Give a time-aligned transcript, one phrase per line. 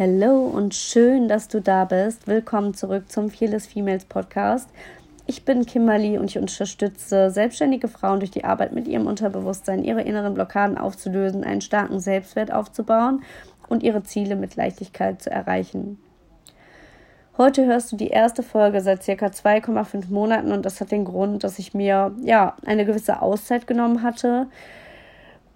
[0.00, 2.26] Hallo und schön, dass du da bist.
[2.26, 4.70] Willkommen zurück zum Fearless Females Podcast.
[5.26, 10.00] Ich bin Kimberly und ich unterstütze selbstständige Frauen durch die Arbeit mit ihrem Unterbewusstsein, ihre
[10.00, 13.22] inneren Blockaden aufzulösen, einen starken Selbstwert aufzubauen
[13.68, 15.98] und ihre Ziele mit Leichtigkeit zu erreichen.
[17.36, 21.44] Heute hörst du die erste Folge seit circa 2,5 Monaten und das hat den Grund,
[21.44, 24.46] dass ich mir ja eine gewisse Auszeit genommen hatte,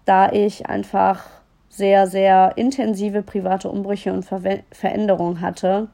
[0.05, 1.31] da ich einfach
[1.75, 5.89] sehr, sehr intensive private Umbrüche und Ver Veränderungen hatte,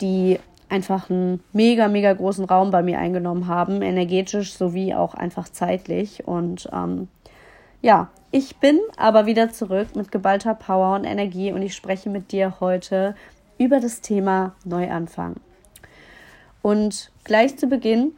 [0.00, 5.48] die einfach einen mega, mega großen Raum bei mir eingenommen haben, energetisch sowie auch einfach
[5.48, 6.26] zeitlich.
[6.26, 7.06] Und ähm,
[7.82, 12.32] ja, ich bin aber wieder zurück mit geballter Power und Energie und ich spreche mit
[12.32, 13.14] dir heute
[13.58, 15.36] über das Thema Neuanfang.
[16.62, 18.12] Und gleich zu Beginn,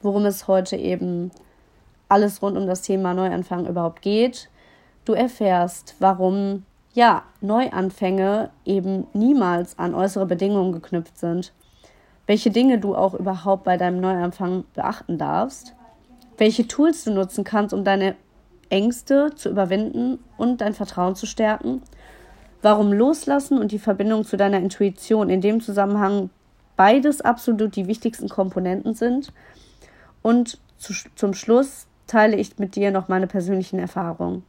[0.00, 1.32] worum es heute eben
[2.08, 4.48] alles rund um das Thema Neuanfang überhaupt geht,
[5.08, 11.54] Du erfährst, warum ja, Neuanfänge eben niemals an äußere Bedingungen geknüpft sind,
[12.26, 15.74] welche Dinge du auch überhaupt bei deinem Neuanfang beachten darfst,
[16.36, 18.16] welche Tools du nutzen kannst, um deine
[18.68, 21.80] Ängste zu überwinden und dein Vertrauen zu stärken,
[22.60, 26.28] warum Loslassen und die Verbindung zu deiner Intuition in dem Zusammenhang
[26.76, 29.32] beides absolut die wichtigsten Komponenten sind
[30.20, 34.44] und zu, zum Schluss teile ich mit dir noch meine persönlichen Erfahrungen.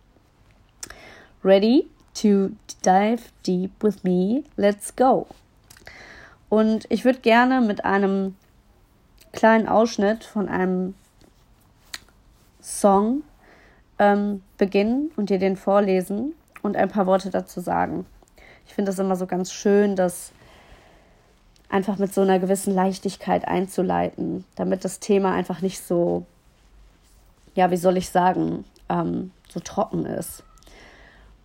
[1.44, 2.52] Ready to
[2.82, 4.44] dive deep with me?
[4.58, 5.28] Let's go!
[6.50, 8.36] Und ich würde gerne mit einem
[9.32, 10.96] kleinen Ausschnitt von einem
[12.62, 13.24] Song
[14.00, 18.06] ähm, beginnen und dir den vorlesen und ein paar Worte dazu sagen.
[18.68, 20.32] Ich finde das immer so ganz schön, das
[21.70, 26.26] einfach mit so einer gewissen Leichtigkeit einzuleiten, damit das Thema einfach nicht so,
[27.56, 30.44] ja, wie soll ich sagen, ähm, so trocken ist.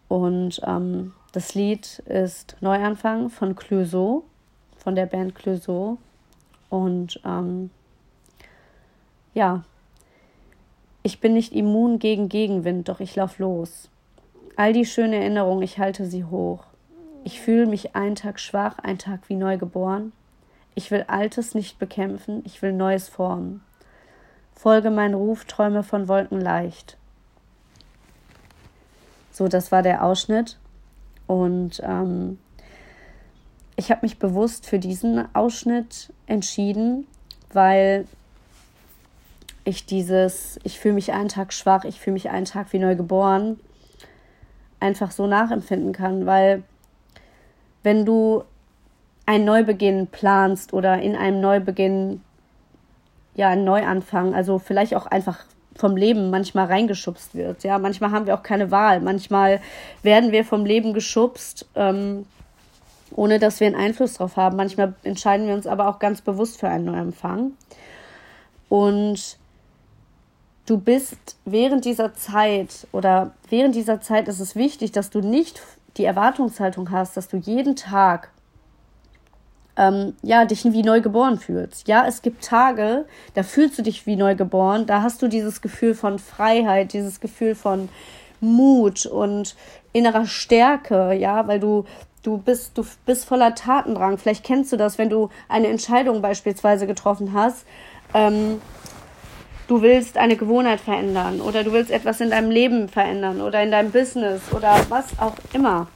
[0.08, 4.24] Und ähm, das Lied ist Neuanfang von Clouseau,
[4.76, 5.98] von der Band Clouseau.
[6.70, 7.70] Und ähm,
[9.32, 9.64] ja,
[11.02, 13.90] ich bin nicht immun gegen Gegenwind, doch ich lauf los.
[14.56, 16.64] All die schönen Erinnerungen, ich halte sie hoch.
[17.24, 20.12] Ich fühle mich einen Tag schwach, einen Tag wie neu geboren.
[20.74, 23.62] Ich will Altes nicht bekämpfen, ich will Neues formen.
[24.54, 26.96] Folge mein Ruf, träume von Wolken leicht.
[29.34, 30.58] So, das war der Ausschnitt.
[31.26, 32.38] Und ähm,
[33.74, 37.08] ich habe mich bewusst für diesen Ausschnitt entschieden,
[37.52, 38.06] weil
[39.64, 42.94] ich dieses, ich fühle mich einen Tag schwach, ich fühle mich einen Tag wie neu
[42.94, 43.58] geboren,
[44.78, 46.62] einfach so nachempfinden kann, weil
[47.82, 48.44] wenn du
[49.26, 52.22] einen Neubeginn planst oder in einem Neubeginn
[53.34, 55.44] ja einen Neuanfang, also vielleicht auch einfach
[55.76, 57.64] vom Leben manchmal reingeschubst wird.
[57.64, 59.00] Ja, manchmal haben wir auch keine Wahl.
[59.00, 59.60] Manchmal
[60.02, 62.26] werden wir vom Leben geschubst, ähm,
[63.14, 64.56] ohne dass wir einen Einfluss drauf haben.
[64.56, 67.52] Manchmal entscheiden wir uns aber auch ganz bewusst für einen Neuempfang.
[68.68, 69.38] Und
[70.66, 75.60] du bist während dieser Zeit oder während dieser Zeit ist es wichtig, dass du nicht
[75.96, 78.30] die Erwartungshaltung hast, dass du jeden Tag
[79.76, 81.88] ähm, ja, dich wie neu geboren fühlst.
[81.88, 85.60] Ja, es gibt Tage, da fühlst du dich wie neu geboren, da hast du dieses
[85.60, 87.88] Gefühl von Freiheit, dieses Gefühl von
[88.40, 89.56] Mut und
[89.92, 91.84] innerer Stärke, ja, weil du
[92.22, 94.18] du bist du bist voller Tatendrang.
[94.18, 97.66] Vielleicht kennst du das, wenn du eine Entscheidung beispielsweise getroffen hast.
[98.12, 98.60] Ähm,
[99.66, 103.70] du willst eine Gewohnheit verändern oder du willst etwas in deinem Leben verändern oder in
[103.70, 105.88] deinem Business oder was auch immer.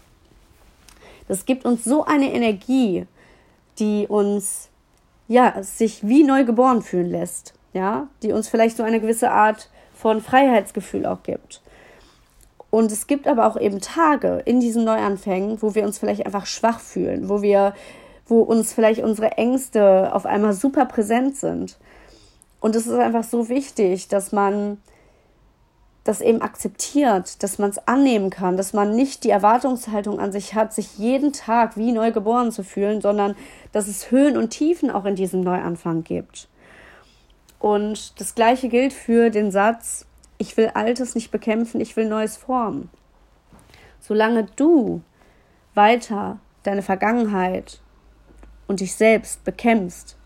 [1.29, 3.07] Das gibt uns so eine Energie
[3.79, 4.69] die uns
[5.29, 9.71] ja sich wie neu geboren fühlen lässt, ja, die uns vielleicht so eine gewisse Art
[9.95, 11.61] von Freiheitsgefühl auch gibt.
[12.71, 16.47] Und es gibt aber auch eben Tage in diesen Neuanfängen, wo wir uns vielleicht einfach
[16.47, 17.75] schwach fühlen, wo wir,
[18.27, 21.79] wo uns vielleicht unsere Ängste auf einmal super präsent sind.
[22.61, 24.79] Und es ist einfach so wichtig, dass man
[26.05, 30.55] das eben akzeptiert, dass man es annehmen kann, dass man nicht die Erwartungshaltung an sich
[30.55, 33.37] hat, sich jeden Tag wie neu geboren zu fühlen, sondern
[33.73, 36.49] dass es Höhen und Tiefen auch in diesem Neuanfang gibt.
[37.59, 40.07] Und das gleiche gilt für den Satz,
[40.39, 42.89] ich will Altes nicht bekämpfen, ich will Neues formen.
[44.01, 45.03] Solange du
[45.75, 47.81] weiter deine Vergangenheit
[48.67, 50.17] und dich selbst bekämpfst,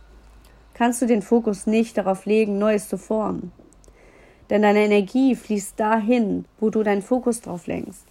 [0.74, 3.52] kannst du den Fokus nicht darauf legen, Neues zu formen.
[4.52, 8.04] Denn deine Energie fließt dahin, wo du deinen Fokus drauf lenkst.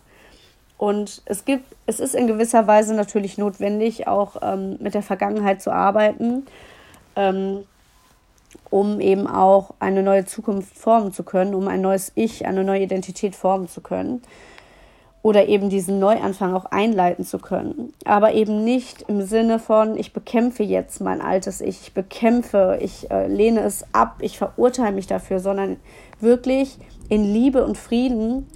[0.75, 5.61] Und es gibt, es ist in gewisser Weise natürlich notwendig, auch ähm, mit der Vergangenheit
[5.61, 6.47] zu arbeiten,
[7.15, 7.63] ähm,
[8.71, 12.81] um eben auch eine neue Zukunft formen zu können, um ein neues Ich, eine neue
[12.81, 14.23] Identität formen zu können.
[15.23, 17.93] Oder eben diesen Neuanfang auch einleiten zu können.
[18.05, 23.09] Aber eben nicht im Sinne von, ich bekämpfe jetzt mein altes Ich, ich bekämpfe, ich
[23.11, 25.77] äh, lehne es ab, ich verurteile mich dafür, sondern
[26.19, 26.77] wirklich
[27.09, 28.47] in Liebe und Frieden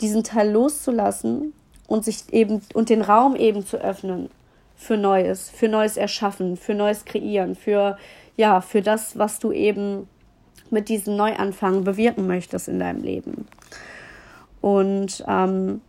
[0.00, 1.52] diesen Teil loszulassen
[1.88, 4.30] und sich eben und den Raum eben zu öffnen
[4.76, 7.96] für Neues, für Neues erschaffen, für Neues kreieren, für
[8.36, 10.08] ja, für das, was du eben
[10.70, 13.46] mit diesem Neuanfang bewirken möchtest in deinem Leben.
[14.60, 15.82] Und ähm,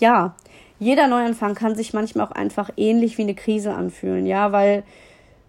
[0.00, 0.34] ja,
[0.78, 4.84] jeder Neuanfang kann sich manchmal auch einfach ähnlich wie eine Krise anfühlen, ja, weil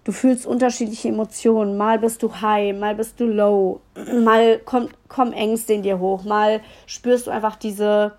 [0.04, 1.78] du fühlst unterschiedliche Emotionen.
[1.78, 3.82] Mal bist du high, mal bist du low,
[4.24, 8.14] mal kommt, kommen Ängste in dir hoch, mal spürst du einfach diese,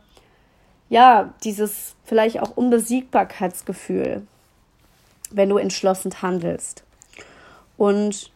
[0.88, 4.26] ja, dieses vielleicht auch Unbesiegbarkeitsgefühl,
[5.30, 6.84] wenn du entschlossen handelst.
[7.76, 8.30] Und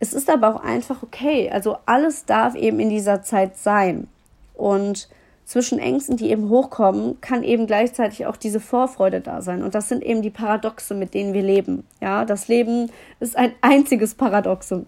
[0.00, 1.50] es ist aber auch einfach okay.
[1.50, 4.08] Also alles darf eben in dieser Zeit sein.
[4.54, 5.08] Und
[5.44, 9.62] zwischen Ängsten, die eben hochkommen, kann eben gleichzeitig auch diese Vorfreude da sein.
[9.62, 11.86] Und das sind eben die Paradoxe, mit denen wir leben.
[12.00, 12.90] Ja, das Leben
[13.20, 14.86] ist ein einziges Paradoxon.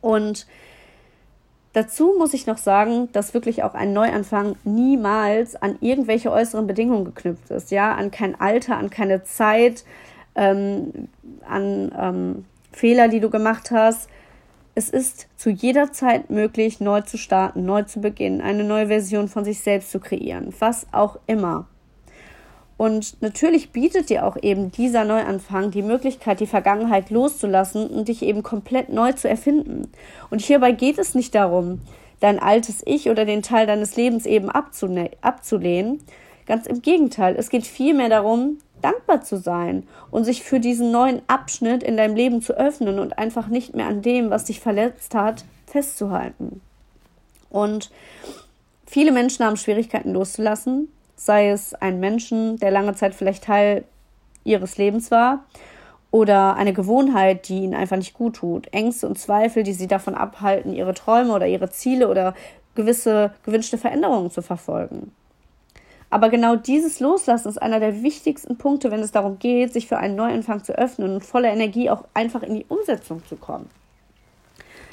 [0.00, 0.46] Und
[1.72, 7.06] dazu muss ich noch sagen, dass wirklich auch ein Neuanfang niemals an irgendwelche äußeren Bedingungen
[7.06, 7.70] geknüpft ist.
[7.70, 9.84] Ja, an kein Alter, an keine Zeit,
[10.34, 11.08] ähm,
[11.48, 14.08] an ähm, Fehler, die du gemacht hast,
[14.74, 19.28] es ist zu jeder Zeit möglich, neu zu starten, neu zu beginnen, eine neue Version
[19.28, 21.66] von sich selbst zu kreieren, was auch immer.
[22.78, 28.22] Und natürlich bietet dir auch eben dieser Neuanfang die Möglichkeit, die Vergangenheit loszulassen und dich
[28.22, 29.88] eben komplett neu zu erfinden.
[30.30, 31.80] Und hierbei geht es nicht darum,
[32.18, 35.98] dein altes Ich oder den Teil deines Lebens eben abzulehnen.
[36.46, 41.22] Ganz im Gegenteil, es geht vielmehr darum, dankbar zu sein und sich für diesen neuen
[41.26, 45.14] Abschnitt in deinem Leben zu öffnen und einfach nicht mehr an dem, was dich verletzt
[45.14, 46.60] hat, festzuhalten.
[47.50, 47.90] Und
[48.86, 53.84] viele Menschen haben Schwierigkeiten loszulassen, sei es ein Menschen, der lange Zeit vielleicht Teil
[54.44, 55.44] ihres Lebens war,
[56.10, 60.14] oder eine Gewohnheit, die ihnen einfach nicht gut tut, Ängste und Zweifel, die sie davon
[60.14, 62.34] abhalten, ihre Träume oder ihre Ziele oder
[62.74, 65.12] gewisse gewünschte Veränderungen zu verfolgen.
[66.12, 69.96] Aber genau dieses Loslassen ist einer der wichtigsten Punkte, wenn es darum geht, sich für
[69.96, 73.70] einen Neuanfang zu öffnen und voller Energie auch einfach in die Umsetzung zu kommen.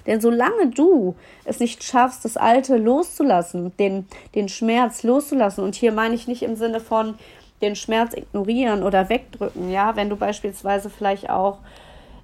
[0.07, 5.91] Denn solange du es nicht schaffst, das Alte loszulassen, den, den Schmerz loszulassen, und hier
[5.91, 7.15] meine ich nicht im Sinne von
[7.61, 11.57] den Schmerz ignorieren oder wegdrücken, ja, wenn du beispielsweise vielleicht auch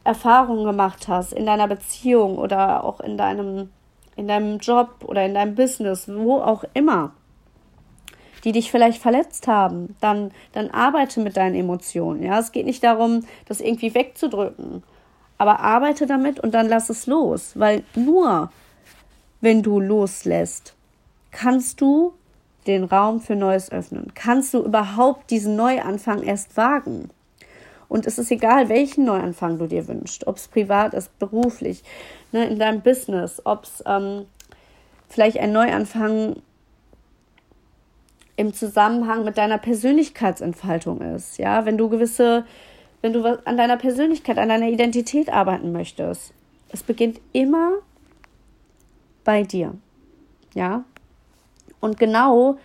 [0.06, 3.71] Erfahrungen gemacht hast in deiner Beziehung oder auch in deinem,
[4.15, 7.12] in deinem Job oder in deinem Business, wo auch immer,
[8.45, 12.24] die dich vielleicht verletzt haben, dann, dann arbeite mit deinen Emotionen.
[12.24, 14.83] Ja, es geht nicht darum, das irgendwie wegzudrücken,
[15.39, 18.51] aber arbeite damit und dann lass es los, weil nur
[19.42, 20.75] wenn du loslässt,
[21.31, 22.13] kannst du
[22.68, 24.12] den Raum für Neues öffnen.
[24.15, 27.09] Kannst du überhaupt diesen Neuanfang erst wagen?
[27.88, 31.83] Und es ist egal, welchen Neuanfang du dir wünschst, ob es privat ist, beruflich,
[32.31, 34.25] ne, in deinem Business, ob es ähm,
[35.09, 36.38] vielleicht ein Neuanfang
[38.37, 41.37] im Zusammenhang mit deiner Persönlichkeitsentfaltung ist.
[41.37, 42.45] Ja, wenn du gewisse,
[43.01, 46.33] wenn du an deiner Persönlichkeit, an deiner Identität arbeiten möchtest.
[46.71, 47.73] Es beginnt immer
[49.23, 49.73] bei dir.
[50.53, 50.83] Ja.
[51.79, 52.57] Und genau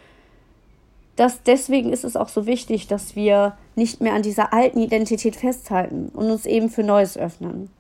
[1.17, 5.37] das, deswegen ist es auch so wichtig, dass wir nicht mehr an dieser alten Identität
[5.37, 7.71] festhalten und uns eben für Neues öffnen.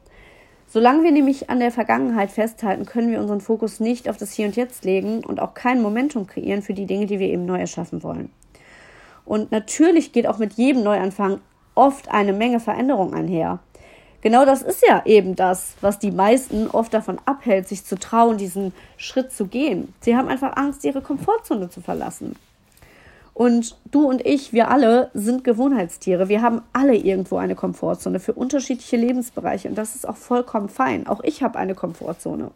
[0.72, 4.46] Solange wir nämlich an der Vergangenheit festhalten, können wir unseren Fokus nicht auf das Hier
[4.46, 7.58] und Jetzt legen und auch kein Momentum kreieren für die Dinge, die wir eben neu
[7.58, 8.30] erschaffen wollen.
[9.24, 11.40] Und natürlich geht auch mit jedem Neuanfang
[11.74, 13.58] oft eine Menge Veränderung einher.
[14.20, 18.38] Genau das ist ja eben das, was die meisten oft davon abhält, sich zu trauen,
[18.38, 19.92] diesen Schritt zu gehen.
[20.00, 22.36] Sie haben einfach Angst, ihre Komfortzone zu verlassen.
[23.40, 26.28] Und du und ich, wir alle sind Gewohnheitstiere.
[26.28, 29.66] Wir haben alle irgendwo eine Komfortzone für unterschiedliche Lebensbereiche.
[29.66, 31.06] Und das ist auch vollkommen fein.
[31.06, 32.50] Auch ich habe eine Komfortzone.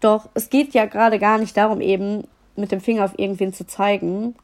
[0.00, 3.66] Doch es geht ja gerade gar nicht darum, eben mit dem Finger auf irgendwen zu
[3.66, 4.34] zeigen,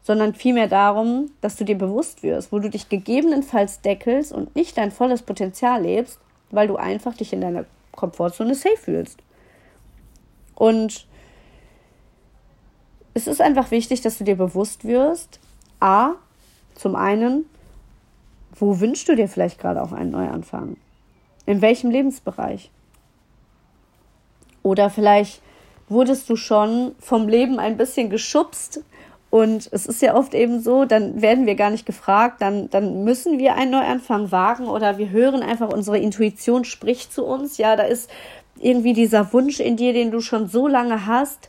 [0.00, 4.78] sondern vielmehr darum, dass du dir bewusst wirst, wo du dich gegebenenfalls deckelst und nicht
[4.78, 6.18] dein volles Potenzial lebst,
[6.50, 9.18] weil du einfach dich in deiner Komfortzone safe fühlst.
[10.54, 11.06] Und
[13.14, 15.40] es ist einfach wichtig, dass du dir bewusst wirst,
[15.80, 16.12] a,
[16.74, 17.44] zum einen,
[18.54, 20.76] wo wünschst du dir vielleicht gerade auch einen Neuanfang?
[21.46, 22.70] In welchem Lebensbereich?
[24.62, 25.40] Oder vielleicht
[25.88, 28.82] wurdest du schon vom Leben ein bisschen geschubst
[29.30, 33.04] und es ist ja oft eben so, dann werden wir gar nicht gefragt, dann, dann
[33.04, 37.56] müssen wir einen Neuanfang wagen oder wir hören einfach, unsere Intuition spricht zu uns.
[37.56, 38.10] Ja, da ist
[38.58, 41.48] irgendwie dieser Wunsch in dir, den du schon so lange hast,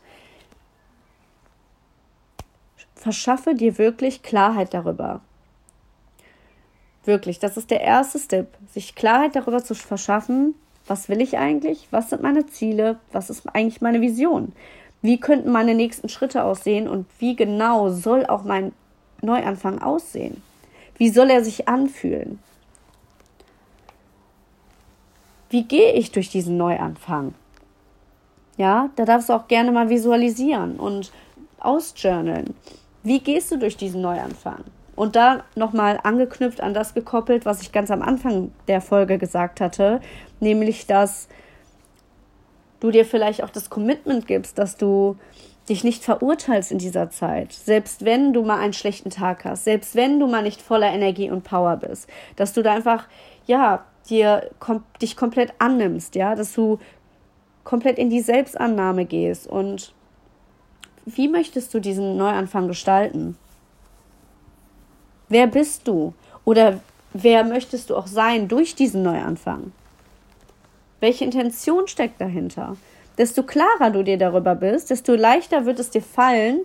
[3.02, 5.22] verschaffe dir wirklich Klarheit darüber.
[7.04, 10.54] Wirklich, das ist der erste Step, sich Klarheit darüber zu verschaffen,
[10.86, 14.54] was will ich eigentlich, was sind meine Ziele, was ist eigentlich meine Vision,
[15.02, 18.72] wie könnten meine nächsten Schritte aussehen und wie genau soll auch mein
[19.24, 20.44] Neuanfang aussehen,
[20.98, 22.38] wie soll er sich anfühlen,
[25.50, 27.34] wie gehe ich durch diesen Neuanfang.
[28.58, 31.12] Ja, da darfst du auch gerne mal visualisieren und
[31.60, 32.54] ausjournalen.
[33.04, 34.64] Wie gehst du durch diesen Neuanfang?
[34.96, 39.62] Und da nochmal angeknüpft an das gekoppelt, was ich ganz am Anfang der Folge gesagt
[39.62, 40.02] hatte,
[40.40, 41.28] nämlich, dass
[42.80, 45.16] du dir vielleicht auch das Commitment gibst, dass du
[45.70, 49.96] dich nicht verurteilst in dieser Zeit, selbst wenn du mal einen schlechten Tag hast, selbst
[49.96, 53.08] wenn du mal nicht voller Energie und Power bist, dass du da einfach,
[53.46, 56.80] ja, dir kom dich komplett annimmst, ja, dass du
[57.64, 59.94] komplett in die Selbstannahme gehst und
[61.06, 63.38] wie möchtest du diesen Neuanfang gestalten?
[65.30, 66.14] Wer bist du?
[66.46, 66.82] Oder
[67.14, 69.72] wer möchtest du auch sein durch diesen Neuanfang?
[71.00, 72.76] Welche Intention steckt dahinter?
[73.18, 76.62] Desto klarer du dir darüber bist, desto leichter wird es dir fallen,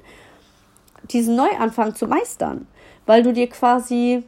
[1.10, 2.66] diesen Neuanfang zu meistern,
[3.06, 4.24] weil du dir quasi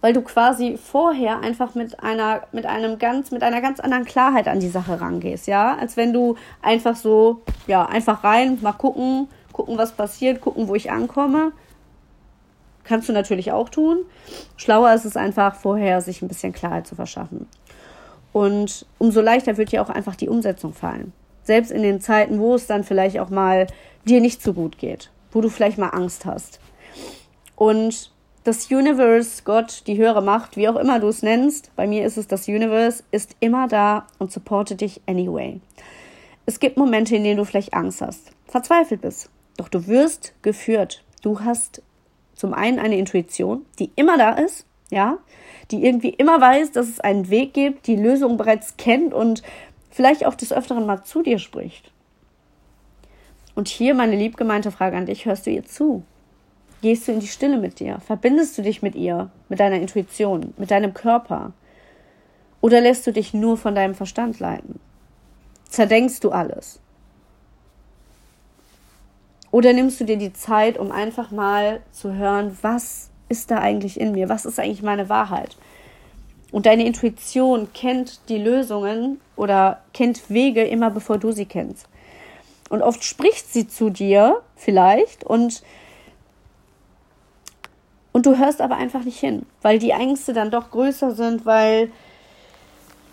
[0.00, 4.48] weil du quasi vorher einfach mit einer mit einem ganz mit einer ganz anderen Klarheit
[4.48, 9.28] an die Sache rangehst, ja, als wenn du einfach so ja, einfach rein, mal gucken,
[9.52, 11.52] gucken, was passiert, gucken, wo ich ankomme
[12.88, 14.06] Kannst du natürlich auch tun.
[14.56, 17.46] Schlauer ist es einfach, vorher sich ein bisschen Klarheit zu verschaffen.
[18.32, 21.12] Und umso leichter wird dir auch einfach die Umsetzung fallen.
[21.42, 23.66] Selbst in den Zeiten, wo es dann vielleicht auch mal
[24.06, 26.60] dir nicht so gut geht, wo du vielleicht mal Angst hast.
[27.56, 28.10] Und
[28.48, 32.16] das Universe, Gott, die höhere Macht, wie auch immer du es nennst, bei mir ist
[32.16, 35.60] es das Universe, ist immer da und supportet dich anyway.
[36.46, 39.28] Es gibt Momente, in denen du vielleicht Angst hast, verzweifelt bist,
[39.58, 41.04] doch du wirst geführt.
[41.20, 41.82] Du hast
[42.34, 45.18] zum einen eine Intuition, die immer da ist, ja,
[45.70, 49.42] die irgendwie immer weiß, dass es einen Weg gibt, die Lösung bereits kennt und
[49.90, 51.92] vielleicht auch des Öfteren mal zu dir spricht.
[53.54, 56.02] Und hier meine liebgemeinte Frage an dich, hörst du ihr zu?
[56.80, 57.98] Gehst du in die Stille mit dir?
[58.06, 61.52] Verbindest du dich mit ihr, mit deiner Intuition, mit deinem Körper?
[62.60, 64.78] Oder lässt du dich nur von deinem Verstand leiten?
[65.68, 66.80] Zerdenkst du alles?
[69.50, 74.00] Oder nimmst du dir die Zeit, um einfach mal zu hören, was ist da eigentlich
[74.00, 74.28] in mir?
[74.28, 75.56] Was ist eigentlich meine Wahrheit?
[76.50, 81.86] Und deine Intuition kennt die Lösungen oder kennt Wege immer bevor du sie kennst.
[82.70, 85.62] Und oft spricht sie zu dir vielleicht und
[88.18, 91.92] und du hörst aber einfach nicht hin, weil die Ängste dann doch größer sind, weil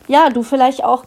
[0.08, 1.06] ja, du vielleicht auch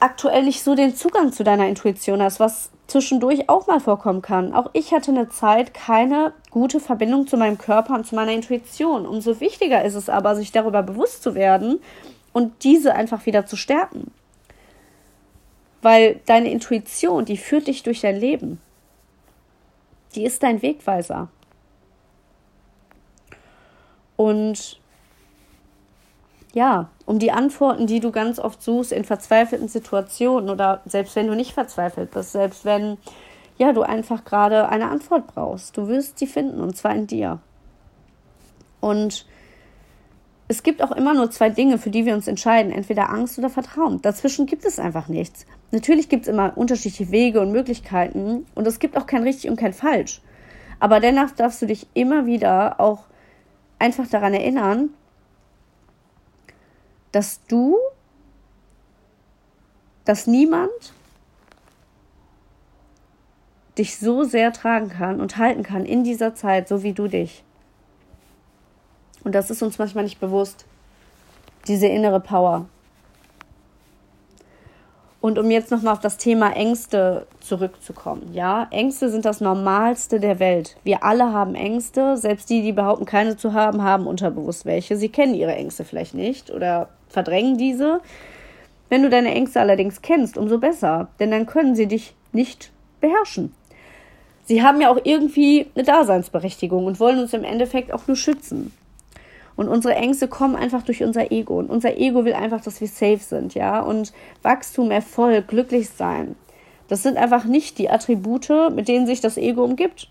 [0.00, 4.54] aktuell nicht so den Zugang zu deiner Intuition hast, was zwischendurch auch mal vorkommen kann.
[4.54, 9.04] Auch ich hatte eine Zeit keine gute Verbindung zu meinem Körper und zu meiner Intuition.
[9.04, 11.80] Umso wichtiger ist es aber, sich darüber bewusst zu werden
[12.32, 14.12] und diese einfach wieder zu stärken.
[15.82, 18.62] Weil deine Intuition, die führt dich durch dein Leben.
[20.14, 21.28] Die ist dein Wegweiser.
[24.16, 24.80] Und
[26.54, 31.26] ja, um die Antworten, die du ganz oft suchst in verzweifelten Situationen oder selbst wenn
[31.26, 32.96] du nicht verzweifelt bist, selbst wenn
[33.58, 35.76] ja, du einfach gerade eine Antwort brauchst.
[35.76, 37.40] Du wirst sie finden und zwar in dir.
[38.80, 39.26] Und
[40.48, 43.50] es gibt auch immer nur zwei Dinge, für die wir uns entscheiden, entweder Angst oder
[43.50, 44.00] Vertrauen.
[44.02, 45.46] Dazwischen gibt es einfach nichts.
[45.72, 49.56] Natürlich gibt es immer unterschiedliche Wege und Möglichkeiten und es gibt auch kein richtig und
[49.56, 50.20] kein falsch.
[50.78, 53.04] Aber dennoch darfst du dich immer wieder auch
[53.78, 54.90] einfach daran erinnern,
[57.12, 57.76] dass du,
[60.04, 60.70] dass niemand
[63.78, 67.42] dich so sehr tragen kann und halten kann in dieser Zeit, so wie du dich.
[69.24, 70.66] Und das ist uns manchmal nicht bewusst,
[71.66, 72.66] diese innere Power.
[75.20, 78.30] Und um jetzt nochmal auf das Thema Ängste zurückzukommen.
[78.32, 80.76] Ja, Ängste sind das Normalste der Welt.
[80.84, 82.16] Wir alle haben Ängste.
[82.16, 84.96] Selbst die, die behaupten, keine zu haben, haben unterbewusst welche.
[84.96, 88.00] Sie kennen ihre Ängste vielleicht nicht oder verdrängen diese.
[88.88, 93.52] Wenn du deine Ängste allerdings kennst, umso besser, denn dann können sie dich nicht beherrschen.
[94.44, 98.72] Sie haben ja auch irgendwie eine Daseinsberechtigung und wollen uns im Endeffekt auch nur schützen.
[99.56, 101.58] Und unsere Ängste kommen einfach durch unser Ego.
[101.58, 103.80] Und unser Ego will einfach, dass wir safe sind, ja.
[103.80, 104.12] Und
[104.42, 106.36] Wachstum, Erfolg, glücklich sein.
[106.88, 110.08] Das sind einfach nicht die Attribute, mit denen sich das Ego umgibt.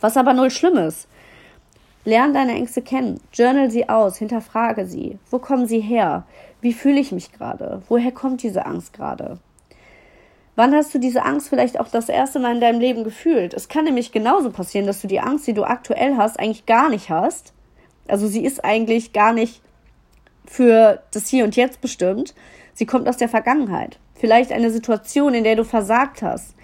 [0.00, 1.08] Was aber null schlimm ist.
[2.04, 5.18] Lern deine Ängste kennen, journal sie aus, hinterfrage sie.
[5.30, 6.24] Wo kommen sie her?
[6.60, 7.82] Wie fühle ich mich gerade?
[7.88, 9.38] Woher kommt diese Angst gerade?
[10.56, 13.54] Wann hast du diese Angst vielleicht auch das erste Mal in deinem Leben gefühlt?
[13.54, 16.88] Es kann nämlich genauso passieren, dass du die Angst, die du aktuell hast, eigentlich gar
[16.88, 17.52] nicht hast.
[18.08, 19.62] Also sie ist eigentlich gar nicht
[20.46, 22.34] für das Hier und Jetzt bestimmt.
[22.74, 23.98] Sie kommt aus der Vergangenheit.
[24.18, 26.54] Vielleicht eine Situation, in der du versagt hast,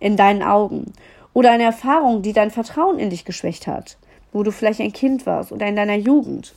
[0.00, 0.92] in deinen Augen.
[1.32, 3.96] Oder eine Erfahrung, die dein Vertrauen in dich geschwächt hat,
[4.32, 6.54] wo du vielleicht ein Kind warst oder in deiner Jugend.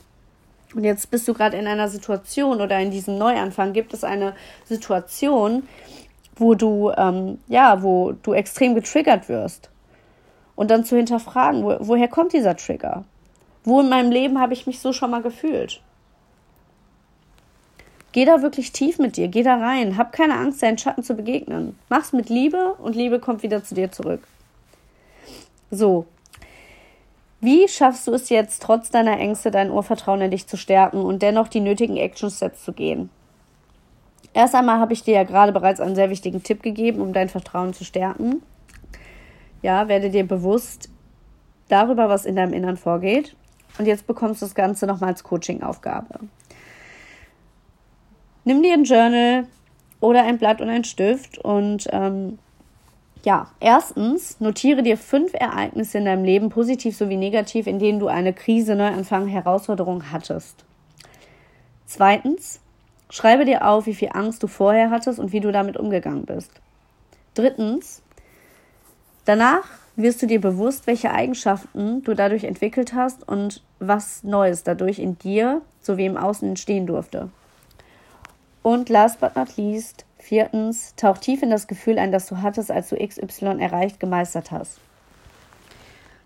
[0.74, 4.34] Und jetzt bist du gerade in einer Situation oder in diesem Neuanfang gibt es eine
[4.66, 5.63] Situation,
[6.36, 9.70] wo du, ähm, ja, wo du extrem getriggert wirst.
[10.56, 13.04] Und dann zu hinterfragen, wo, woher kommt dieser Trigger?
[13.63, 15.82] Wo in meinem Leben habe ich mich so schon mal gefühlt?
[18.13, 21.15] Geh da wirklich tief mit dir, geh da rein, hab keine Angst, deinen Schatten zu
[21.15, 21.77] begegnen.
[21.89, 24.22] Mach's mit Liebe und Liebe kommt wieder zu dir zurück.
[25.72, 26.05] So.
[27.41, 31.24] Wie schaffst du es jetzt, trotz deiner Ängste, dein Urvertrauen in dich zu stärken und
[31.24, 33.10] dennoch die nötigen Action Steps zu gehen?
[34.34, 37.29] Erst einmal habe ich dir ja gerade bereits einen sehr wichtigen Tipp gegeben, um dein
[37.29, 38.43] Vertrauen zu stärken.
[39.63, 40.88] Ja, werde dir bewusst
[41.67, 43.36] darüber, was in deinem Innern vorgeht.
[43.79, 46.20] Und jetzt bekommst du das Ganze nochmal als Coaching-Aufgabe.
[48.46, 49.48] Nimm dir ein Journal
[50.00, 52.40] oder ein Blatt und ein Stift und ähm,
[53.24, 58.08] ja, erstens notiere dir fünf Ereignisse in deinem Leben, positiv sowie negativ, in denen du
[58.08, 60.66] eine Krise, Neuanfang, Herausforderung hattest.
[61.86, 62.60] Zweitens,
[63.10, 66.52] schreibe dir auf, wie viel Angst du vorher hattest und wie du damit umgegangen bist.
[67.34, 68.02] Drittens,
[69.24, 69.64] danach
[69.96, 75.18] wirst du dir bewusst, welche Eigenschaften du dadurch entwickelt hast und was Neues dadurch in
[75.18, 77.30] dir sowie im Außen entstehen durfte.
[78.63, 82.72] Und last but not least, viertens, tauch tief in das Gefühl ein, das du hattest,
[82.72, 84.79] als du XY erreicht, gemeistert hast.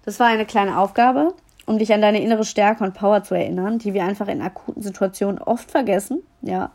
[0.05, 1.33] Das war eine kleine Aufgabe,
[1.65, 4.83] um dich an deine innere Stärke und Power zu erinnern, die wir einfach in akuten
[4.83, 6.71] Situationen oft vergessen, ja.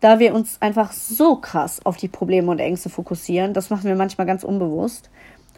[0.00, 3.94] Da wir uns einfach so krass auf die Probleme und Ängste fokussieren, das machen wir
[3.94, 5.10] manchmal ganz unbewusst,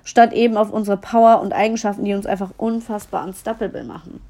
[0.03, 4.21] statt eben auf unsere Power und Eigenschaften, die uns einfach unfassbar unstoppable machen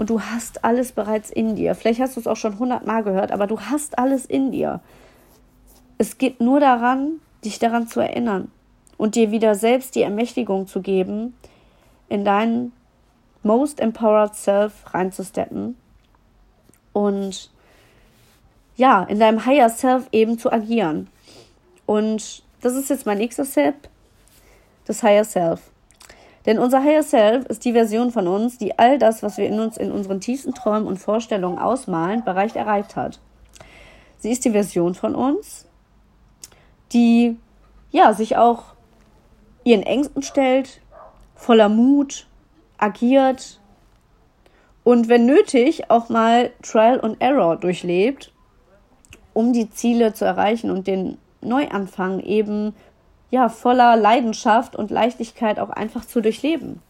[0.00, 1.74] und du hast alles bereits in dir.
[1.74, 4.80] Vielleicht hast du es auch schon hundertmal gehört, aber du hast alles in dir.
[5.98, 8.50] Es geht nur daran, dich daran zu erinnern
[8.96, 11.34] und dir wieder selbst die Ermächtigung zu geben,
[12.08, 12.72] in deinen
[13.42, 15.76] most empowered self reinzusteppen
[16.94, 17.50] und
[18.76, 21.08] ja, in deinem higher self eben zu agieren.
[21.84, 23.76] Und das ist jetzt mein nächster Step,
[24.86, 25.60] das higher self.
[26.46, 29.60] Denn unser Higher Self ist die Version von uns, die all das, was wir in
[29.60, 33.20] uns in unseren tiefsten Träumen und Vorstellungen ausmalen, bereits erreicht hat.
[34.18, 35.66] Sie ist die Version von uns,
[36.92, 37.38] die
[37.90, 38.74] ja sich auch
[39.64, 40.80] ihren Ängsten stellt,
[41.34, 42.26] voller Mut,
[42.78, 43.60] agiert
[44.84, 48.32] und wenn nötig auch mal Trial und Error durchlebt,
[49.34, 52.74] um die Ziele zu erreichen und den Neuanfang eben
[53.30, 56.82] ja, voller Leidenschaft und Leichtigkeit auch einfach zu durchleben.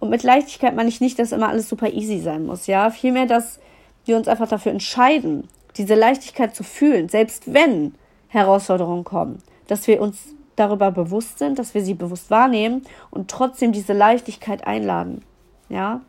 [0.00, 2.90] Und mit Leichtigkeit meine ich nicht, dass immer alles super easy sein muss, ja.
[2.90, 3.58] Vielmehr, dass
[4.04, 7.94] wir uns einfach dafür entscheiden, diese Leichtigkeit zu fühlen, selbst wenn
[8.28, 13.72] Herausforderungen kommen, dass wir uns darüber bewusst sind, dass wir sie bewusst wahrnehmen und trotzdem
[13.72, 15.22] diese Leichtigkeit einladen,
[15.68, 16.00] ja.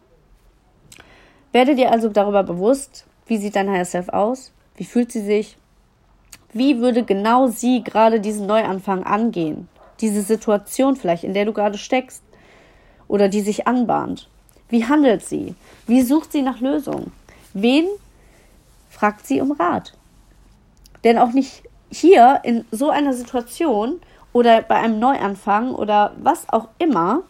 [1.52, 4.54] Werde dir also darüber bewusst, wie sieht dein Higher Self aus?
[4.76, 5.58] Wie fühlt sie sich?
[6.52, 9.68] Wie würde genau sie gerade diesen Neuanfang angehen?
[10.02, 12.24] Diese Situation vielleicht, in der du gerade steckst
[13.08, 14.30] oder die sich anbahnt.
[14.70, 15.56] Wie handelt sie?
[15.88, 17.12] Wie sucht sie nach Lösungen?
[17.54, 17.88] Wen
[18.90, 19.94] fragt sie um Rat?
[21.04, 24.00] Denn auch nicht hier in so einer Situation
[24.34, 27.24] oder bei einem Neuanfang oder was auch immer,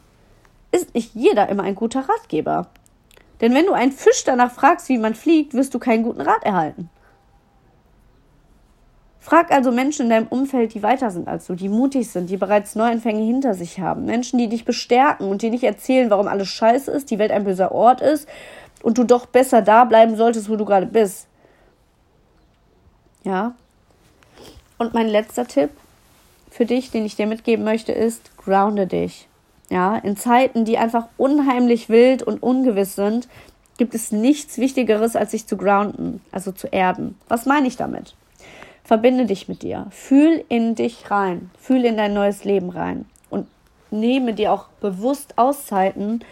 [0.71, 2.67] ist nicht jeder immer ein guter Ratgeber.
[3.41, 6.43] Denn wenn du einen Fisch danach fragst, wie man fliegt, wirst du keinen guten Rat
[6.43, 6.89] erhalten.
[9.19, 12.37] Frag also Menschen in deinem Umfeld, die weiter sind als du, die mutig sind, die
[12.37, 14.05] bereits Neuanfänge hinter sich haben.
[14.05, 17.43] Menschen, die dich bestärken und dir nicht erzählen, warum alles scheiße ist, die Welt ein
[17.43, 18.27] böser Ort ist
[18.81, 21.27] und du doch besser da bleiben solltest, wo du gerade bist.
[23.23, 23.55] Ja.
[24.77, 25.71] Und mein letzter Tipp
[26.49, 29.27] für dich, den ich dir mitgeben möchte, ist, grounde dich.
[29.69, 33.27] Ja, in Zeiten, die einfach unheimlich wild und ungewiss sind,
[33.77, 37.17] gibt es nichts Wichtigeres, als sich zu grounden, also zu erden.
[37.27, 38.15] Was meine ich damit?
[38.89, 39.85] Verbinde dich mit dir.
[39.91, 41.51] Fühl in dich rein.
[41.59, 43.05] Fühl in dein neues Leben rein.
[43.29, 43.45] Und
[43.91, 46.25] nehme dir auch bewusst Auszeiten,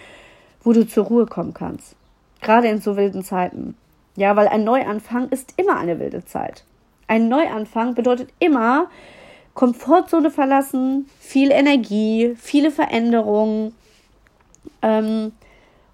[0.63, 1.95] wo du zur Ruhe kommen kannst.
[2.41, 3.77] Gerade in so wilden Zeiten.
[4.15, 6.63] Ja, weil ein Neuanfang ist immer eine wilde Zeit.
[7.05, 8.87] Ein Neuanfang bedeutet immer
[9.53, 13.75] Komfortzone verlassen, viel Energie, viele Veränderungen
[14.81, 15.31] ähm,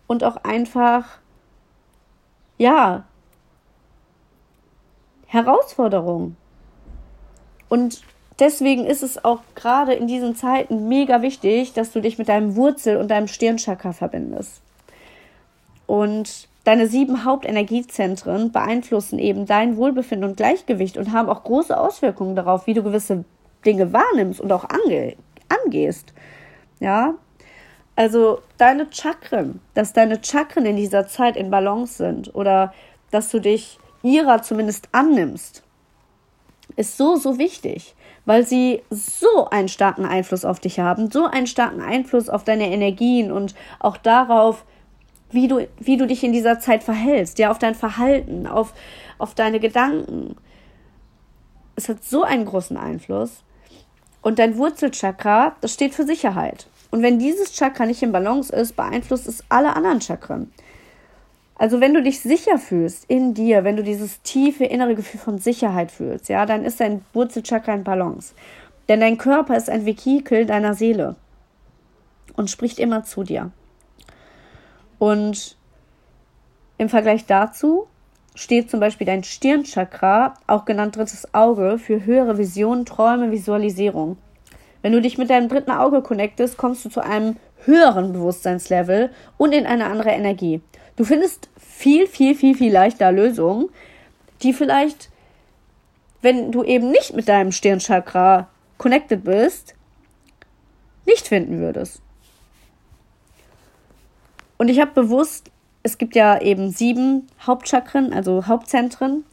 [0.08, 1.17] und auch einfach,
[2.58, 3.04] ja,
[5.28, 6.38] Herausforderungen.
[7.73, 8.03] Und
[8.38, 12.55] deswegen ist es auch gerade in diesen Zeiten mega wichtig, dass du dich mit deinem
[12.55, 14.62] Wurzel und deinem Stirnchakra verbindest.
[15.88, 22.36] Und deine sieben Hauptenergiezentren beeinflussen eben dein Wohlbefinden und Gleichgewicht und haben auch große Auswirkungen
[22.36, 23.25] darauf, wie du gewisse
[23.65, 25.15] Dinge wahrnimmst und auch ange
[25.49, 26.13] angehst.
[26.79, 27.15] Ja,
[27.95, 32.71] also deine Chakren, dass deine Chakren in dieser Zeit in Balance sind oder
[33.09, 35.62] dass du dich ihrer zumindest annimmst,
[36.76, 37.95] ist so, so wichtig,
[38.26, 42.71] weil sie so einen starken Einfluss auf dich haben, so einen starken Einfluss auf deine
[42.71, 44.65] Energien und auch darauf,
[45.32, 48.73] wie du, wie du dich in dieser Zeit verhältst, ja, auf dein Verhalten, auf,
[49.17, 50.36] auf deine Gedanken.
[51.76, 53.43] Es hat so einen großen Einfluss.
[54.21, 56.67] Und dein Wurzelchakra, das steht für Sicherheit.
[56.91, 60.52] Und wenn dieses Chakra nicht in Balance ist, beeinflusst es alle anderen Chakren.
[61.55, 65.37] Also wenn du dich sicher fühlst in dir, wenn du dieses tiefe innere Gefühl von
[65.37, 68.33] Sicherheit fühlst, ja, dann ist dein Wurzelchakra in Balance.
[68.89, 71.15] Denn dein Körper ist ein Vehikel deiner Seele
[72.35, 73.51] und spricht immer zu dir.
[74.99, 75.57] Und
[76.77, 77.87] im Vergleich dazu
[78.35, 84.17] steht zum Beispiel dein Stirnchakra, auch genannt drittes Auge, für höhere Visionen, Träume, Visualisierung.
[84.81, 89.53] Wenn du dich mit deinem dritten Auge connectest, kommst du zu einem höheren Bewusstseinslevel und
[89.53, 90.61] in eine andere Energie.
[90.95, 93.69] Du findest viel, viel, viel, viel leichter Lösungen,
[94.41, 95.10] die vielleicht,
[96.21, 99.75] wenn du eben nicht mit deinem Stirnchakra connected bist,
[101.06, 102.01] nicht finden würdest.
[104.58, 105.51] Und ich habe bewusst,
[105.82, 109.25] es gibt ja eben sieben Hauptchakren, also Hauptzentren,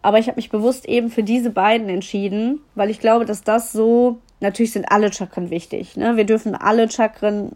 [0.00, 3.70] aber ich habe mich bewusst eben für diese beiden entschieden, weil ich glaube, dass das
[3.70, 5.96] so, natürlich sind alle Chakren wichtig.
[5.96, 6.16] Ne?
[6.16, 7.52] Wir dürfen alle Chakren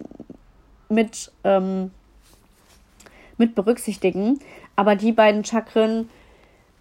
[0.88, 1.90] mit ähm,
[3.38, 4.38] mit berücksichtigen.
[4.76, 6.08] Aber die beiden Chakren,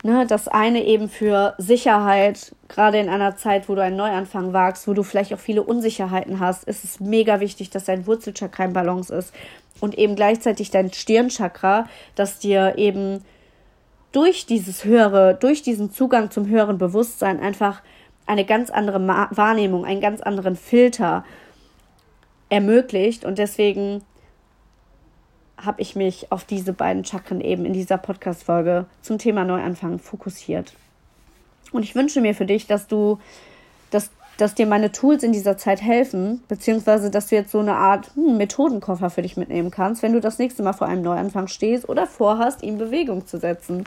[0.04, 4.88] ne, das eine eben für Sicherheit, gerade in einer Zeit, wo du einen Neuanfang wagst,
[4.88, 8.74] wo du vielleicht auch viele Unsicherheiten hast, ist es mega wichtig, dass dein Wurzelchakra in
[8.74, 9.34] Balance ist.
[9.82, 13.24] Und eben gleichzeitig dein Stirnchakra, das dir eben
[14.14, 17.82] durch dieses höhere, durch diesen Zugang zum höheren Bewusstsein einfach
[18.26, 21.26] eine ganz andere Wahrnehmung, einen ganz anderen Filter
[22.50, 23.26] ermöglicht.
[23.26, 24.04] Und deswegen
[25.58, 30.74] habe ich mich auf diese beiden Chakren eben in dieser Podcast-Folge zum Thema Neuanfang fokussiert.
[31.72, 33.20] Und ich wünsche mir für dich, dass du,
[33.90, 37.76] dass, dass dir meine Tools in dieser Zeit helfen, beziehungsweise dass du jetzt so eine
[37.76, 41.48] Art hm, Methodenkoffer für dich mitnehmen kannst, wenn du das nächste Mal vor einem Neuanfang
[41.48, 43.86] stehst oder vorhast, ihn in Bewegung zu setzen.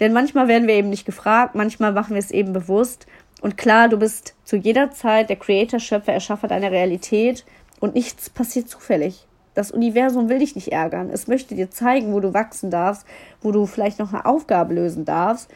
[0.00, 3.06] Denn manchmal werden wir eben nicht gefragt, manchmal machen wir es eben bewusst.
[3.40, 7.44] Und klar, du bist zu jeder Zeit der Creator, Schöpfer, Erschaffer deiner Realität
[7.78, 9.26] und nichts passiert zufällig.
[9.54, 11.10] Das Universum will dich nicht ärgern.
[11.10, 13.06] Es möchte dir zeigen, wo du wachsen darfst,
[13.40, 15.48] wo du vielleicht noch eine Aufgabe lösen darfst,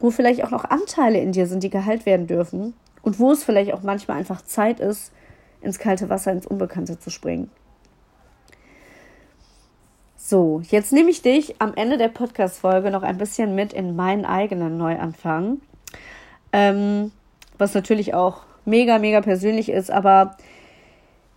[0.00, 3.44] wo vielleicht auch noch Anteile in dir sind, die geheilt werden dürfen und wo es
[3.44, 5.12] vielleicht auch manchmal einfach Zeit ist,
[5.60, 7.50] ins kalte Wasser, ins Unbekannte zu springen.
[10.16, 14.24] So, jetzt nehme ich dich am Ende der Podcast-Folge noch ein bisschen mit in meinen
[14.24, 15.60] eigenen Neuanfang.
[16.52, 17.12] Ähm,
[17.56, 20.36] was natürlich auch mega, mega persönlich ist, aber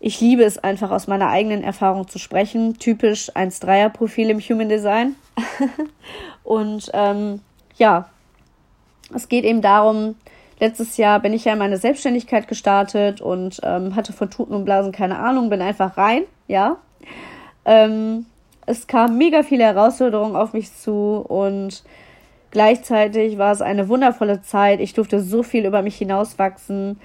[0.03, 2.79] ich liebe es einfach aus meiner eigenen Erfahrung zu sprechen.
[2.79, 5.15] Typisch 1-3er-Profil im Human Design.
[6.43, 7.39] und ähm,
[7.77, 8.09] ja,
[9.13, 10.15] es geht eben darum,
[10.59, 14.65] letztes Jahr bin ich ja in meine Selbstständigkeit gestartet und ähm, hatte von Tuten und
[14.65, 16.77] Blasen keine Ahnung, bin einfach rein, ja.
[17.65, 18.25] Ähm,
[18.65, 21.83] es kamen mega viele Herausforderungen auf mich zu und
[22.49, 24.79] gleichzeitig war es eine wundervolle Zeit.
[24.79, 26.99] Ich durfte so viel über mich hinauswachsen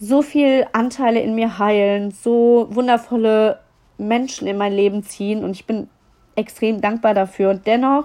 [0.00, 3.60] so viel Anteile in mir heilen, so wundervolle
[3.98, 5.88] Menschen in mein Leben ziehen und ich bin
[6.36, 7.50] extrem dankbar dafür.
[7.50, 8.04] Und dennoch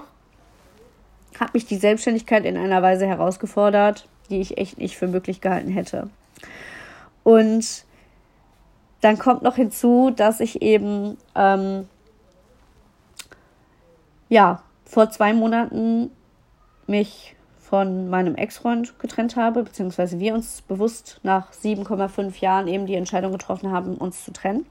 [1.40, 5.70] hat mich die Selbstständigkeit in einer Weise herausgefordert, die ich echt nicht für möglich gehalten
[5.70, 6.10] hätte.
[7.24, 7.86] Und
[9.02, 11.88] dann kommt noch hinzu, dass ich eben ähm,
[14.30, 16.10] ja vor zwei Monaten
[16.88, 17.36] mich
[17.74, 23.32] von meinem Ex-Freund getrennt habe, beziehungsweise wir uns bewusst nach 7,5 Jahren eben die Entscheidung
[23.32, 24.68] getroffen haben, uns zu trennen.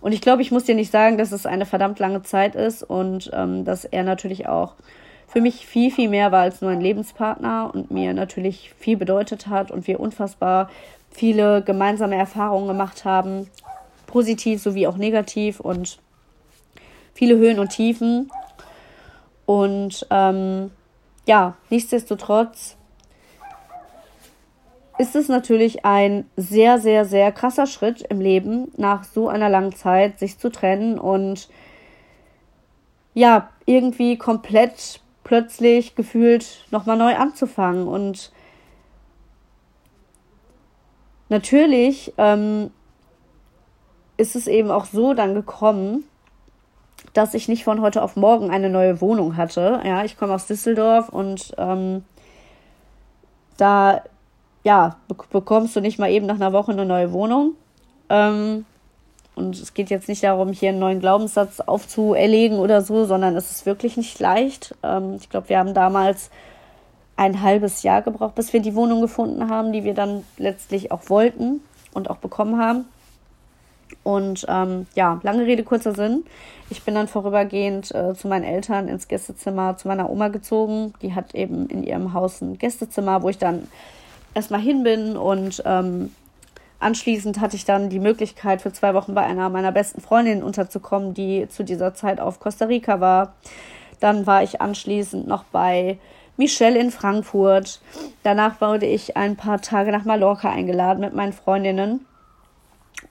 [0.00, 2.82] Und ich glaube, ich muss dir nicht sagen, dass es eine verdammt lange Zeit ist
[2.82, 4.74] und ähm, dass er natürlich auch
[5.28, 9.46] für mich viel, viel mehr war als nur ein Lebenspartner und mir natürlich viel bedeutet
[9.46, 10.68] hat und wir unfassbar
[11.12, 13.48] viele gemeinsame Erfahrungen gemacht haben,
[14.08, 16.00] positiv sowie auch negativ und
[17.14, 18.28] viele Höhen und Tiefen.
[19.46, 20.72] Und ähm,
[21.26, 22.76] ja, nichtsdestotrotz
[24.98, 29.74] ist es natürlich ein sehr, sehr, sehr krasser Schritt im Leben, nach so einer langen
[29.74, 31.48] Zeit sich zu trennen und
[33.12, 37.88] ja, irgendwie komplett plötzlich gefühlt nochmal neu anzufangen.
[37.88, 38.32] Und
[41.28, 42.70] natürlich ähm,
[44.16, 46.04] ist es eben auch so dann gekommen,
[47.12, 49.80] dass ich nicht von heute auf morgen eine neue Wohnung hatte.
[49.84, 52.04] Ja, ich komme aus Düsseldorf und ähm,
[53.56, 54.02] da
[54.64, 54.96] ja,
[55.30, 57.54] bekommst du nicht mal eben nach einer Woche eine neue Wohnung.
[58.08, 58.64] Ähm,
[59.36, 63.50] und es geht jetzt nicht darum, hier einen neuen Glaubenssatz aufzuerlegen oder so, sondern es
[63.50, 64.74] ist wirklich nicht leicht.
[64.82, 66.30] Ähm, ich glaube, wir haben damals
[67.16, 71.08] ein halbes Jahr gebraucht, bis wir die Wohnung gefunden haben, die wir dann letztlich auch
[71.08, 71.60] wollten
[71.92, 72.86] und auch bekommen haben.
[74.04, 76.24] Und ähm, ja, lange Rede, kurzer Sinn.
[76.70, 80.92] Ich bin dann vorübergehend äh, zu meinen Eltern ins Gästezimmer zu meiner Oma gezogen.
[81.02, 83.66] Die hat eben in ihrem Haus ein Gästezimmer, wo ich dann
[84.34, 86.12] erstmal hin bin und ähm,
[86.80, 91.14] anschließend hatte ich dann die Möglichkeit, für zwei Wochen bei einer meiner besten Freundinnen unterzukommen,
[91.14, 93.34] die zu dieser Zeit auf Costa Rica war.
[94.00, 95.98] Dann war ich anschließend noch bei
[96.36, 97.80] Michelle in Frankfurt.
[98.22, 102.04] Danach wurde ich ein paar Tage nach Mallorca eingeladen mit meinen Freundinnen.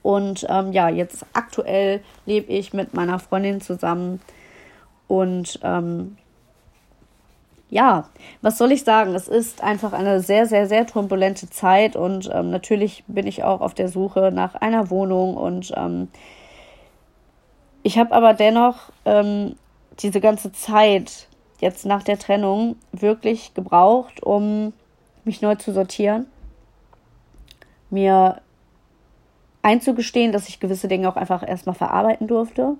[0.02, 4.20] Und ähm, ja, jetzt aktuell lebe ich mit meiner Freundin zusammen.
[5.08, 6.16] Und ähm,
[7.70, 8.08] ja,
[8.40, 9.14] was soll ich sagen?
[9.14, 13.60] Es ist einfach eine sehr, sehr, sehr turbulente Zeit und ähm, natürlich bin ich auch
[13.60, 16.08] auf der Suche nach einer Wohnung und ähm,
[17.82, 19.56] ich habe aber dennoch ähm,
[19.98, 21.26] diese ganze Zeit
[21.60, 24.72] jetzt nach der Trennung wirklich gebraucht, um
[25.24, 26.26] mich neu zu sortieren,
[27.90, 28.40] mir
[29.64, 32.74] einzugestehen, dass ich gewisse Dinge auch einfach erstmal verarbeiten durfte.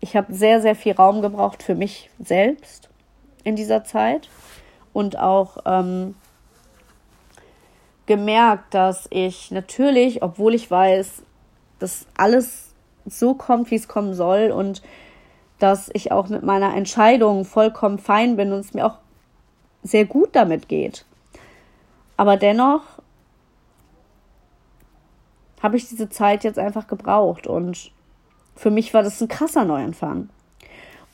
[0.00, 2.88] Ich habe sehr, sehr viel Raum gebraucht für mich selbst
[3.44, 4.28] in dieser Zeit
[4.92, 6.14] und auch ähm,
[8.06, 11.22] gemerkt, dass ich natürlich, obwohl ich weiß,
[11.78, 12.70] dass alles
[13.04, 14.82] so kommt, wie es kommen soll und
[15.58, 18.98] dass ich auch mit meiner Entscheidung vollkommen fein bin und es mir auch
[19.82, 21.04] sehr gut damit geht.
[22.16, 22.82] Aber dennoch
[25.62, 27.90] habe ich diese Zeit jetzt einfach gebraucht und
[28.54, 30.28] für mich war das ein krasser Neuanfang.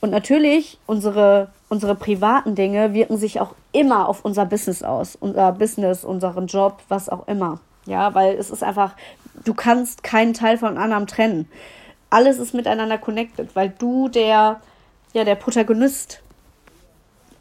[0.01, 5.15] Und natürlich, unsere, unsere privaten Dinge wirken sich auch immer auf unser Business aus.
[5.15, 7.61] Unser Business, unseren Job, was auch immer.
[7.87, 8.95] Ja, weil es ist einfach,
[9.45, 11.49] du kannst keinen Teil von anderem trennen.
[12.11, 14.61] Alles ist miteinander connected, weil du der,
[15.13, 16.21] ja, der Protagonist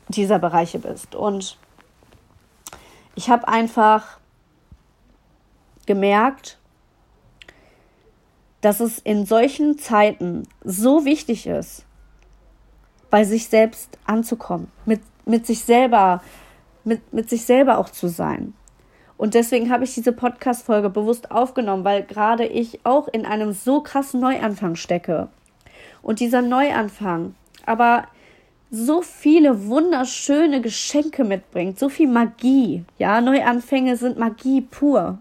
[0.07, 1.15] dieser Bereiche bist.
[1.15, 1.57] Und
[3.15, 4.19] ich habe einfach
[5.87, 6.59] gemerkt,
[8.61, 11.85] dass es in solchen Zeiten so wichtig ist,
[13.09, 16.21] bei sich selbst anzukommen, mit, mit sich selber,
[16.83, 18.53] mit, mit sich selber auch zu sein.
[19.17, 23.81] Und deswegen habe ich diese Podcast-Folge bewusst aufgenommen, weil gerade ich auch in einem so
[23.81, 25.29] krassen Neuanfang stecke.
[26.01, 28.07] Und dieser Neuanfang aber
[28.69, 32.85] so viele wunderschöne Geschenke mitbringt, so viel Magie.
[32.97, 35.19] Ja, Neuanfänge sind Magie pur.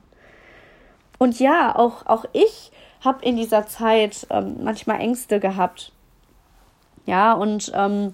[1.18, 2.70] Und ja, auch, auch ich
[3.00, 5.92] habe in dieser Zeit ähm, manchmal Ängste gehabt.
[7.06, 8.12] Ja, und ähm,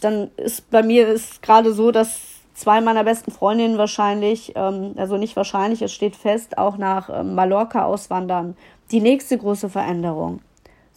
[0.00, 2.20] dann ist bei mir ist gerade so, dass
[2.54, 7.34] zwei meiner besten Freundinnen wahrscheinlich, ähm, also nicht wahrscheinlich, es steht fest, auch nach ähm,
[7.34, 8.56] Mallorca auswandern.
[8.90, 10.40] Die nächste große Veränderung.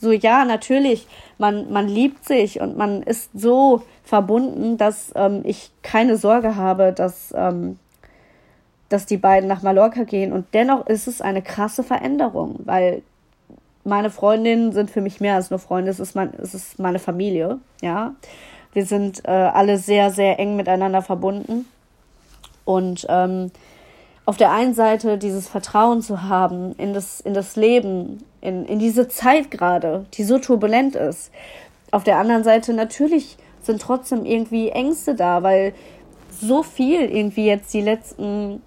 [0.01, 5.71] So, ja, natürlich, man, man liebt sich und man ist so verbunden, dass ähm, ich
[5.81, 7.77] keine Sorge habe, dass, ähm,
[8.89, 10.33] dass die beiden nach Mallorca gehen.
[10.33, 13.03] Und dennoch ist es eine krasse Veränderung, weil
[13.83, 16.99] meine Freundinnen sind für mich mehr als nur Freunde, es ist, mein, es ist meine
[16.99, 18.13] Familie, ja.
[18.73, 21.65] Wir sind äh, alle sehr, sehr eng miteinander verbunden.
[22.65, 23.51] Und ähm,
[24.25, 28.77] auf der einen Seite dieses Vertrauen zu haben in das, in das Leben, in, in
[28.77, 31.31] diese Zeit gerade, die so turbulent ist.
[31.89, 35.73] Auf der anderen Seite natürlich sind trotzdem irgendwie Ängste da, weil
[36.29, 38.61] so viel irgendwie jetzt die letzten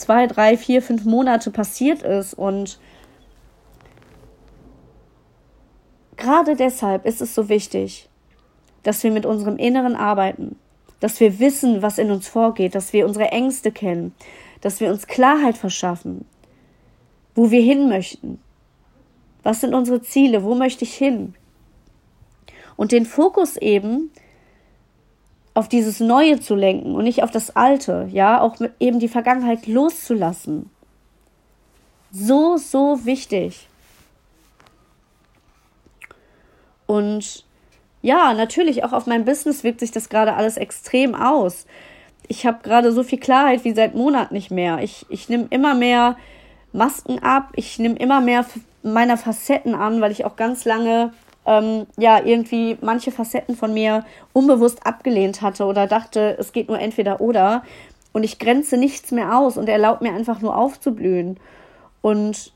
[0.00, 2.78] zwei, drei, vier, fünf Monate passiert ist und
[6.20, 8.10] Gerade deshalb ist es so wichtig,
[8.82, 10.56] dass wir mit unserem Inneren arbeiten,
[11.00, 14.14] dass wir wissen, was in uns vorgeht, dass wir unsere Ängste kennen,
[14.60, 16.26] dass wir uns Klarheit verschaffen,
[17.34, 18.38] wo wir hin möchten.
[19.42, 20.44] Was sind unsere Ziele?
[20.44, 21.34] Wo möchte ich hin?
[22.76, 24.10] Und den Fokus eben
[25.54, 29.66] auf dieses Neue zu lenken und nicht auf das Alte, ja, auch eben die Vergangenheit
[29.66, 30.70] loszulassen.
[32.12, 33.68] So, so wichtig.
[36.86, 37.44] Und
[38.02, 41.66] ja, natürlich auch auf mein Business wirkt sich das gerade alles extrem aus.
[42.26, 44.82] Ich habe gerade so viel Klarheit wie seit Monaten nicht mehr.
[44.82, 46.16] Ich, ich nehme immer mehr
[46.72, 47.52] Masken ab.
[47.56, 48.46] Ich nehme immer mehr
[48.82, 51.12] meiner Facetten an, weil ich auch ganz lange
[51.46, 56.78] ähm, ja irgendwie manche Facetten von mir unbewusst abgelehnt hatte oder dachte, es geht nur
[56.78, 57.62] entweder oder.
[58.12, 61.38] und ich grenze nichts mehr aus und erlaube mir einfach nur aufzublühen
[62.02, 62.52] und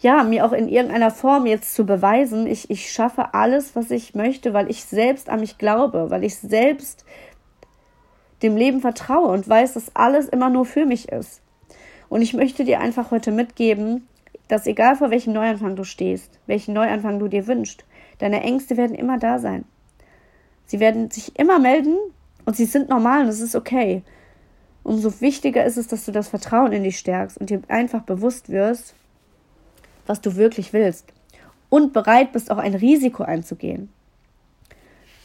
[0.00, 4.14] ja, mir auch in irgendeiner Form jetzt zu beweisen, ich, ich schaffe alles, was ich
[4.14, 7.04] möchte, weil ich selbst an mich glaube, weil ich selbst
[8.42, 11.42] dem Leben vertraue und weiß, dass alles immer nur für mich ist.
[12.08, 14.08] Und ich möchte dir einfach heute mitgeben,
[14.48, 17.84] dass egal vor welchem Neuanfang du stehst, welchen Neuanfang du dir wünschst,
[18.20, 19.64] deine Ängste werden immer da sein.
[20.66, 21.96] Sie werden sich immer melden
[22.44, 24.02] und sie sind normal und es ist okay.
[24.84, 28.48] Umso wichtiger ist es, dass du das Vertrauen in dich stärkst und dir einfach bewusst
[28.48, 28.94] wirst,
[30.06, 31.06] was du wirklich willst
[31.68, 33.90] und bereit bist, auch ein Risiko einzugehen.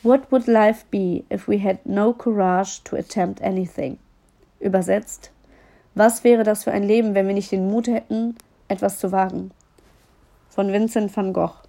[0.04, 3.98] What would life be if we had no courage to attempt anything?
[4.60, 5.32] Übersetzt,
[5.96, 8.36] was wäre das für ein Leben, wenn wir nicht den Mut hätten,
[8.68, 9.52] etwas zu wagen?
[10.50, 11.64] Von Vincent van Gogh.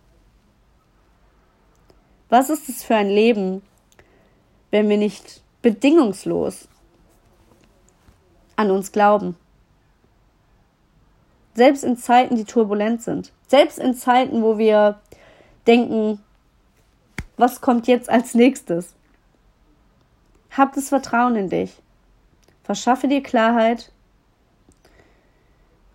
[2.28, 3.62] Was ist es für ein Leben,
[4.70, 6.68] wenn wir nicht bedingungslos
[8.56, 9.36] an uns glauben?
[11.54, 13.32] Selbst in Zeiten, die turbulent sind.
[13.46, 15.00] Selbst in Zeiten, wo wir
[15.66, 16.20] denken,
[17.36, 18.94] was kommt jetzt als nächstes?
[20.50, 21.72] Hab das Vertrauen in dich.
[22.64, 23.92] Verschaffe dir Klarheit.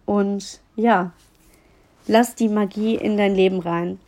[0.06, 1.12] Und ja,
[2.08, 4.00] lass die Magie in dein Leben rein.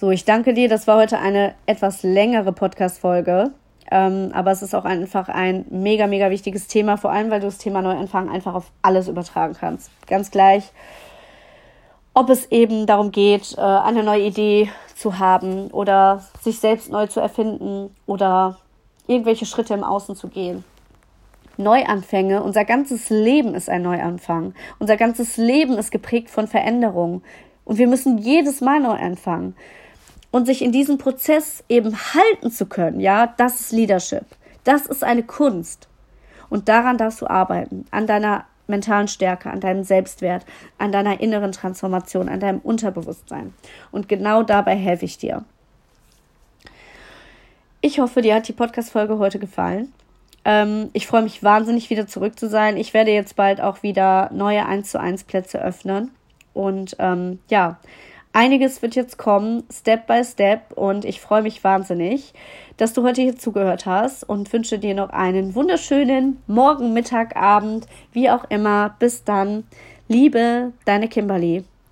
[0.00, 0.68] So, ich danke dir.
[0.68, 3.50] Das war heute eine etwas längere Podcast-Folge.
[3.90, 7.46] Ähm, aber es ist auch einfach ein mega, mega wichtiges Thema, vor allem weil du
[7.46, 9.90] das Thema Neuanfang einfach auf alles übertragen kannst.
[10.06, 10.70] Ganz gleich,
[12.14, 17.08] ob es eben darum geht, äh, eine neue Idee zu haben oder sich selbst neu
[17.08, 18.58] zu erfinden oder
[19.08, 20.62] irgendwelche Schritte im Außen zu gehen.
[21.56, 24.54] Neuanfänge, unser ganzes Leben ist ein Neuanfang.
[24.78, 27.24] Unser ganzes Leben ist geprägt von Veränderungen.
[27.64, 29.56] Und wir müssen jedes Mal neu anfangen
[30.30, 34.24] und sich in diesem Prozess eben halten zu können, ja, das ist Leadership.
[34.64, 35.88] Das ist eine Kunst.
[36.50, 40.44] Und daran darfst du arbeiten, an deiner mentalen Stärke, an deinem Selbstwert,
[40.76, 43.54] an deiner inneren Transformation, an deinem Unterbewusstsein.
[43.90, 45.44] Und genau dabei helfe ich dir.
[47.80, 49.92] Ich hoffe, dir hat die Podcast-Folge heute gefallen.
[50.44, 52.76] Ähm, ich freue mich wahnsinnig, wieder zurück zu sein.
[52.76, 56.10] Ich werde jetzt bald auch wieder neue 1 zu 1 Plätze öffnen.
[56.54, 57.78] Und ähm, ja,
[58.38, 62.32] Einiges wird jetzt kommen, Step by Step, und ich freue mich wahnsinnig,
[62.76, 67.88] dass du heute hier zugehört hast und wünsche dir noch einen wunderschönen Morgen, Mittag, Abend,
[68.12, 68.94] wie auch immer.
[69.00, 69.64] Bis dann.
[70.06, 71.64] Liebe, deine Kimberly.